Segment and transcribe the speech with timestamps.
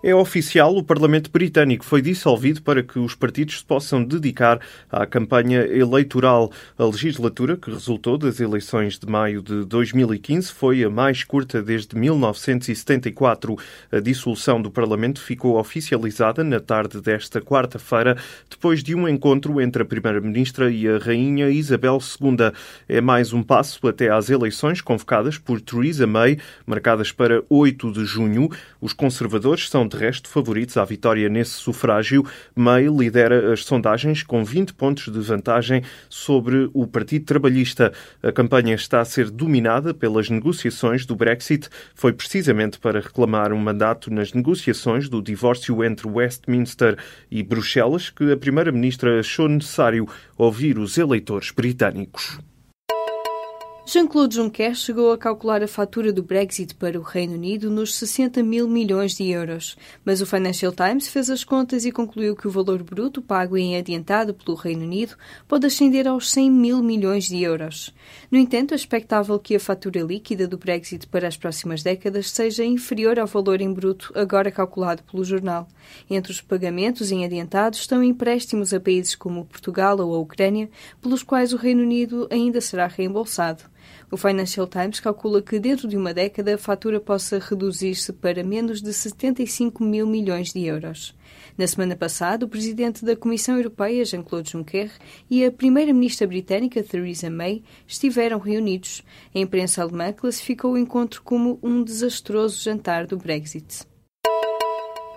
[0.00, 5.04] É oficial, o Parlamento Britânico foi dissolvido para que os partidos se possam dedicar à
[5.04, 6.52] campanha eleitoral.
[6.78, 11.98] A legislatura, que resultou das eleições de maio de 2015, foi a mais curta desde
[11.98, 13.56] 1974.
[13.90, 18.16] A dissolução do Parlamento ficou oficializada na tarde desta quarta-feira,
[18.48, 22.52] depois de um encontro entre a Primeira-Ministra e a Rainha Isabel II.
[22.88, 28.04] É mais um passo até às eleições convocadas por Theresa May, marcadas para 8 de
[28.04, 28.48] junho.
[28.80, 32.24] Os conservadores são de resto favoritos à vitória nesse sufrágio.
[32.54, 37.92] May lidera as sondagens com 20 pontos de vantagem sobre o Partido Trabalhista.
[38.22, 41.68] A campanha está a ser dominada pelas negociações do Brexit.
[41.94, 46.96] Foi precisamente para reclamar um mandato nas negociações do divórcio entre Westminster
[47.30, 52.38] e Bruxelas que a Primeira-Ministra achou necessário ouvir os eleitores britânicos.
[53.90, 58.42] Jean-Claude Juncker chegou a calcular a fatura do Brexit para o Reino Unido nos 60
[58.42, 62.50] mil milhões de euros, mas o Financial Times fez as contas e concluiu que o
[62.50, 65.16] valor bruto pago em adiantado pelo Reino Unido
[65.48, 67.94] pode ascender aos 100 mil milhões de euros.
[68.30, 72.62] No entanto, é expectável que a fatura líquida do Brexit para as próximas décadas seja
[72.62, 75.66] inferior ao valor em bruto agora calculado pelo jornal.
[76.10, 80.68] Entre os pagamentos em adiantado estão empréstimos a países como Portugal ou a Ucrânia,
[81.00, 83.64] pelos quais o Reino Unido ainda será reembolsado.
[84.10, 88.80] O Financial Times calcula que dentro de uma década a fatura possa reduzir-se para menos
[88.80, 91.14] de 75 mil milhões de euros.
[91.56, 94.90] Na semana passada, o presidente da Comissão Europeia, Jean-Claude Juncker,
[95.28, 99.02] e a primeira-ministra britânica, Theresa May, estiveram reunidos.
[99.34, 103.86] A imprensa alemã classificou o encontro como um desastroso jantar do Brexit.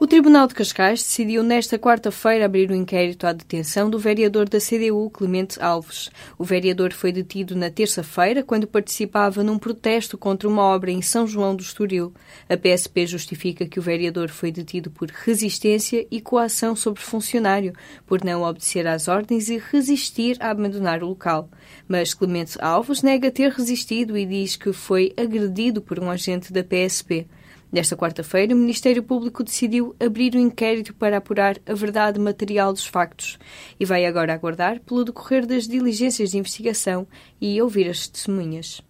[0.00, 4.48] O Tribunal de Cascais decidiu nesta quarta-feira abrir o um inquérito à detenção do vereador
[4.48, 6.10] da CDU, Clemente Alves.
[6.36, 11.28] O vereador foi detido na terça-feira quando participava num protesto contra uma obra em São
[11.28, 12.12] João do Estoril.
[12.48, 17.72] A PSP justifica que o vereador foi detido por resistência e coação sobre funcionário,
[18.04, 21.48] por não obedecer às ordens e resistir a abandonar o local.
[21.86, 26.64] Mas Clemente Alves nega ter resistido e diz que foi agredido por um agente da
[26.64, 27.28] PSP.
[27.74, 32.86] Nesta quarta-feira, o Ministério Público decidiu abrir um inquérito para apurar a verdade material dos
[32.86, 33.36] factos
[33.80, 37.04] e vai agora aguardar pelo decorrer das diligências de investigação
[37.40, 38.80] e ouvir as testemunhas.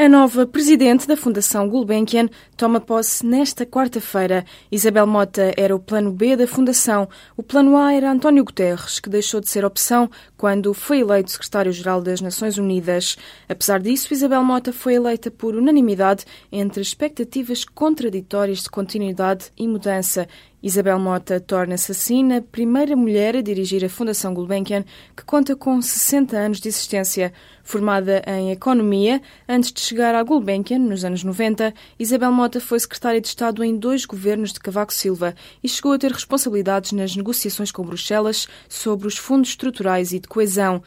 [0.00, 4.44] A nova presidente da Fundação Gulbenkian toma posse nesta quarta-feira.
[4.70, 7.08] Isabel Mota era o plano B da Fundação.
[7.36, 12.00] O plano A era António Guterres, que deixou de ser opção quando foi eleito secretário-geral
[12.00, 13.16] das Nações Unidas.
[13.48, 20.28] Apesar disso, Isabel Mota foi eleita por unanimidade entre expectativas contraditórias de continuidade e mudança
[20.62, 24.84] Isabel Mota torna-se assim a primeira mulher a dirigir a Fundação Gulbenkian,
[25.16, 27.32] que conta com 60 anos de existência.
[27.62, 33.20] Formada em Economia, antes de chegar à Gulbenkian, nos anos 90, Isabel Mota foi secretária
[33.20, 37.70] de Estado em dois governos de Cavaco Silva e chegou a ter responsabilidades nas negociações
[37.70, 40.82] com Bruxelas sobre os fundos estruturais e de coesão.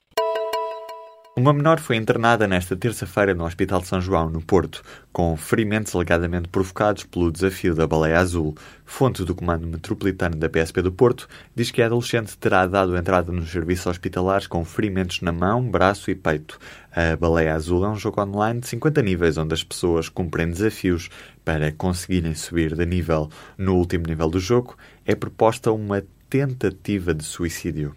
[1.34, 4.84] Uma menor foi internada nesta terça-feira no Hospital de São João, no Porto,
[5.14, 8.54] com ferimentos alegadamente provocados pelo desafio da baleia azul.
[8.86, 13.32] Fonte do Comando Metropolitano da PSP do Porto diz que a adolescente terá dado entrada
[13.32, 16.60] nos serviços hospitalares com ferimentos na mão, braço e peito.
[16.94, 21.10] A baleia azul é um jogo online de 50 níveis onde as pessoas cumprem desafios
[21.46, 23.30] para conseguirem subir de nível.
[23.58, 24.76] No último nível do jogo
[25.06, 27.96] é proposta uma tentativa de suicídio.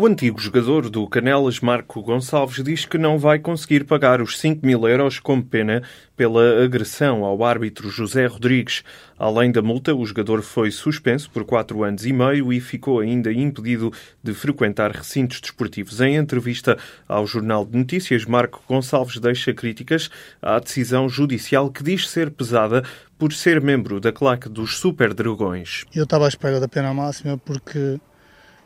[0.00, 4.64] O antigo jogador do Canelas, Marco Gonçalves, diz que não vai conseguir pagar os 5
[4.64, 5.82] mil euros como pena
[6.16, 8.84] pela agressão ao árbitro José Rodrigues.
[9.18, 13.32] Além da multa, o jogador foi suspenso por quatro anos e meio e ficou ainda
[13.32, 13.92] impedido
[14.22, 16.00] de frequentar recintos desportivos.
[16.00, 16.78] Em entrevista
[17.08, 20.08] ao Jornal de Notícias, Marco Gonçalves deixa críticas
[20.40, 22.84] à decisão judicial que diz ser pesada
[23.18, 25.84] por ser membro da claque dos Super Dragões.
[25.92, 27.98] Eu estava à espera da pena máxima porque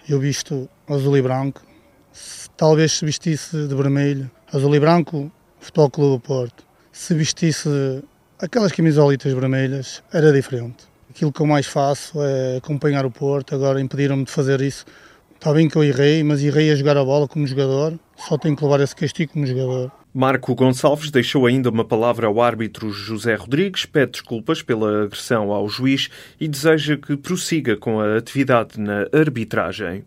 [0.08, 1.62] eu visto azul e branco,
[2.56, 6.64] talvez se vestisse de vermelho, azul e branco, Futebol Clube do Porto.
[6.90, 7.68] Se vestisse
[8.38, 10.84] aquelas camisolitas vermelhas, era diferente.
[11.08, 14.84] Aquilo que eu mais faço é acompanhar o Porto, agora impediram-me de fazer isso.
[15.34, 18.56] Está bem que eu errei, mas errei a jogar a bola como jogador, só tenho
[18.56, 19.92] que levar esse castigo como jogador.
[20.14, 25.66] Marco Gonçalves deixou ainda uma palavra ao árbitro José Rodrigues, pede desculpas pela agressão ao
[25.70, 30.04] juiz e deseja que prossiga com a atividade na arbitragem.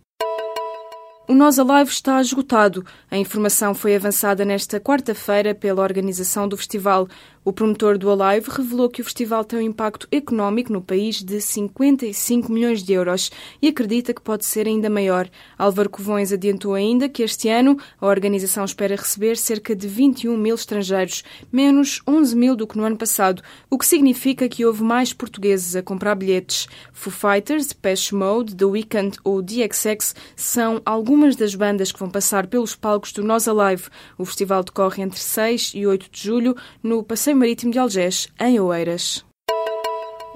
[1.27, 2.85] O Nós Alive está esgotado.
[3.09, 7.07] A informação foi avançada nesta quarta-feira pela organização do festival.
[7.43, 11.39] O promotor do Alive revelou que o festival tem um impacto económico no país de
[11.39, 13.31] 55 milhões de euros
[13.61, 15.29] e acredita que pode ser ainda maior.
[15.55, 20.55] Álvaro Covões adiantou ainda que este ano a organização espera receber cerca de 21 mil
[20.55, 25.13] estrangeiros, menos 11 mil do que no ano passado, o que significa que houve mais
[25.13, 26.67] portugueses a comprar bilhetes.
[26.91, 30.81] Foo Fighters, Depeche Mode, The Weeknd ou DXX são
[31.15, 33.87] algumas das bandas que vão passar pelos palcos do Nós Alive.
[34.17, 38.59] O festival decorre entre 6 e 8 de julho no Passeio Marítimo de Algés, em
[38.59, 39.24] Oeiras.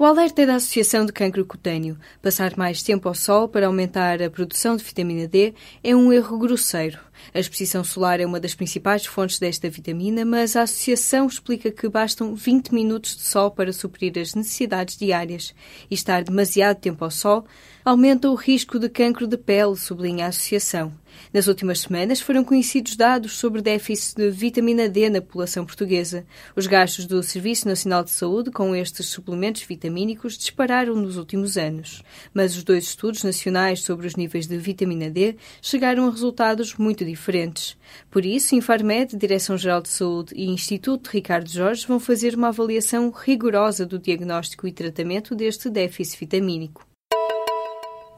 [0.00, 1.98] O alerta é da Associação de Cancro Cutâneo.
[2.22, 5.52] Passar mais tempo ao sol para aumentar a produção de vitamina D
[5.84, 6.98] é um erro grosseiro.
[7.34, 11.86] A exposição solar é uma das principais fontes desta vitamina, mas a associação explica que
[11.86, 15.54] bastam 20 minutos de sol para suprir as necessidades diárias.
[15.90, 17.44] E estar demasiado tempo ao sol
[17.84, 20.94] aumenta o risco de cancro de pele, sublinha a associação.
[21.32, 26.26] Nas últimas semanas foram conhecidos dados sobre déficit de vitamina D na população portuguesa.
[26.56, 32.02] Os gastos do Serviço Nacional de Saúde com estes suplementos vitamínicos dispararam nos últimos anos.
[32.34, 37.04] Mas os dois estudos nacionais sobre os níveis de vitamina D chegaram a resultados muito
[37.04, 37.76] diferentes.
[38.10, 43.86] Por isso, Infarmed, Direção-Geral de Saúde e Instituto Ricardo Jorge vão fazer uma avaliação rigorosa
[43.86, 46.89] do diagnóstico e tratamento deste déficit vitamínico.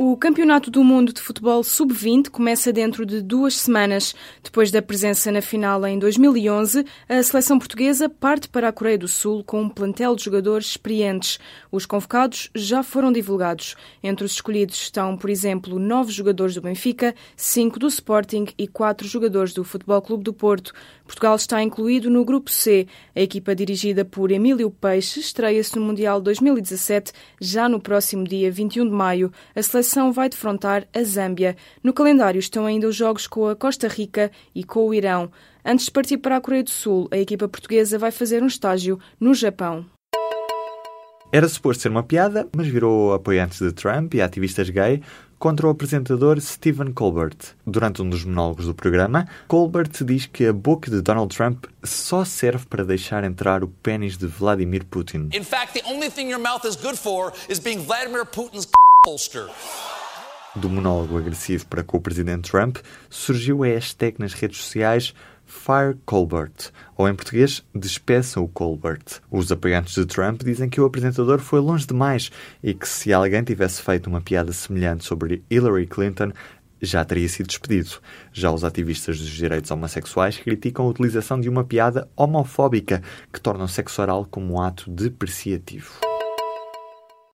[0.05, 4.17] O Campeonato do Mundo de Futebol Sub-20 começa dentro de duas semanas.
[4.43, 9.07] Depois da presença na final em 2011, a seleção portuguesa parte para a Coreia do
[9.07, 11.39] Sul com um plantel de jogadores experientes.
[11.71, 13.77] Os convocados já foram divulgados.
[14.03, 19.07] Entre os escolhidos estão, por exemplo, nove jogadores do Benfica, cinco do Sporting e quatro
[19.07, 20.73] jogadores do Futebol Clube do Porto.
[21.05, 22.89] Portugal está incluído no Grupo C.
[23.15, 28.87] A equipa dirigida por Emílio Peixe estreia-se no Mundial 2017, já no próximo dia 21
[28.87, 29.33] de maio.
[29.55, 31.57] A seleção vai defrontar a Zâmbia.
[31.83, 35.31] No calendário estão ainda os jogos com a Costa Rica e com o Irão.
[35.65, 38.99] Antes de partir para a Coreia do Sul, a equipa portuguesa vai fazer um estágio
[39.21, 39.85] no Japão.
[41.31, 45.03] Era suposto ser uma piada, mas virou apoiantes de Trump e ativistas gay
[45.39, 47.37] contra o apresentador Stephen Colbert.
[47.67, 52.25] Durante um dos monólogos do programa, Colbert diz que a boca de Donald Trump só
[52.25, 55.31] serve para deixar entrar o pênis de Vladimir Putin.
[55.35, 58.67] In fact, the only thing your mouth is good for is being Vladimir Putin's
[59.05, 59.49] holster.
[60.55, 62.77] Do monólogo agressivo para com o presidente Trump,
[63.11, 65.13] surgiu a hashtag nas redes sociais
[65.45, 69.03] Fire Colbert, ou em português, despeçam o Colbert.
[69.29, 72.31] Os apoiantes de Trump dizem que o apresentador foi longe demais
[72.63, 76.31] e que se alguém tivesse feito uma piada semelhante sobre Hillary Clinton,
[76.81, 77.99] já teria sido despedido.
[78.33, 83.03] Já os ativistas dos direitos homossexuais criticam a utilização de uma piada homofóbica
[83.33, 86.12] que torna o sexo oral como um ato depreciativo.